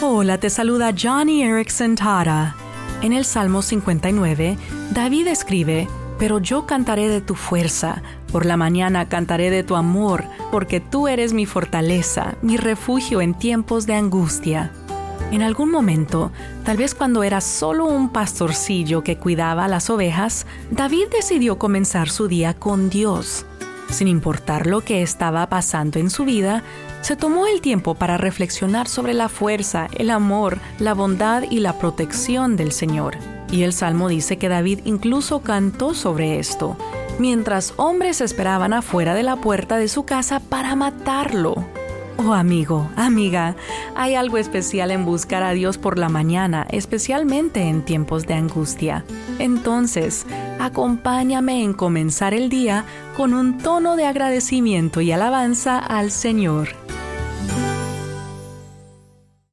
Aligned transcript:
Hola, 0.00 0.38
te 0.38 0.50
saluda 0.50 0.92
Johnny 1.00 1.42
Erickson 1.42 1.94
Tara. 1.94 2.56
En 3.00 3.12
el 3.12 3.24
Salmo 3.24 3.62
59, 3.62 4.58
David 4.92 5.28
escribe, 5.28 5.88
Pero 6.18 6.40
yo 6.40 6.66
cantaré 6.66 7.08
de 7.08 7.20
tu 7.20 7.34
fuerza, 7.34 8.02
por 8.30 8.44
la 8.44 8.56
mañana 8.56 9.08
cantaré 9.08 9.50
de 9.50 9.62
tu 9.62 9.76
amor, 9.76 10.24
porque 10.50 10.80
tú 10.80 11.06
eres 11.08 11.32
mi 11.32 11.46
fortaleza, 11.46 12.34
mi 12.42 12.56
refugio 12.56 13.20
en 13.20 13.34
tiempos 13.34 13.86
de 13.86 13.94
angustia. 13.94 14.72
En 15.30 15.42
algún 15.42 15.70
momento, 15.70 16.32
tal 16.64 16.76
vez 16.76 16.94
cuando 16.94 17.22
era 17.22 17.40
solo 17.40 17.86
un 17.86 18.10
pastorcillo 18.10 19.02
que 19.02 19.16
cuidaba 19.16 19.68
las 19.68 19.90
ovejas, 19.90 20.46
David 20.70 21.06
decidió 21.12 21.58
comenzar 21.58 22.10
su 22.10 22.28
día 22.28 22.54
con 22.54 22.90
Dios. 22.90 23.46
Sin 23.90 24.08
importar 24.08 24.66
lo 24.66 24.80
que 24.80 25.02
estaba 25.02 25.48
pasando 25.48 25.98
en 25.98 26.10
su 26.10 26.24
vida, 26.24 26.62
se 27.00 27.16
tomó 27.16 27.46
el 27.46 27.60
tiempo 27.60 27.94
para 27.94 28.16
reflexionar 28.16 28.88
sobre 28.88 29.14
la 29.14 29.28
fuerza, 29.28 29.88
el 29.96 30.10
amor, 30.10 30.58
la 30.78 30.94
bondad 30.94 31.44
y 31.48 31.60
la 31.60 31.78
protección 31.78 32.56
del 32.56 32.72
Señor. 32.72 33.16
Y 33.52 33.62
el 33.62 33.72
Salmo 33.72 34.08
dice 34.08 34.36
que 34.36 34.48
David 34.48 34.80
incluso 34.84 35.42
cantó 35.42 35.94
sobre 35.94 36.38
esto, 36.38 36.76
mientras 37.18 37.74
hombres 37.76 38.20
esperaban 38.20 38.72
afuera 38.72 39.14
de 39.14 39.22
la 39.22 39.36
puerta 39.36 39.76
de 39.76 39.88
su 39.88 40.04
casa 40.04 40.40
para 40.40 40.74
matarlo. 40.74 41.64
Oh 42.16 42.32
amigo, 42.32 42.88
amiga, 42.96 43.56
hay 43.96 44.14
algo 44.14 44.38
especial 44.38 44.90
en 44.92 45.04
buscar 45.04 45.42
a 45.42 45.52
Dios 45.52 45.78
por 45.78 45.98
la 45.98 46.08
mañana, 46.08 46.66
especialmente 46.70 47.62
en 47.62 47.82
tiempos 47.84 48.26
de 48.26 48.34
angustia. 48.34 49.04
Entonces, 49.38 50.24
acompáñame 50.60 51.62
en 51.62 51.72
comenzar 51.72 52.32
el 52.32 52.48
día 52.48 52.84
con 53.16 53.34
un 53.34 53.58
tono 53.58 53.96
de 53.96 54.06
agradecimiento 54.06 55.00
y 55.00 55.10
alabanza 55.10 55.78
al 55.78 56.10
Señor. 56.10 56.68